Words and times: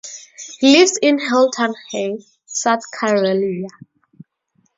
He 0.59 0.79
lives 0.79 0.97
in 0.99 1.19
Hilton 1.19 1.75
Head, 1.91 2.23
South 2.47 2.81
Carolina. 2.99 3.67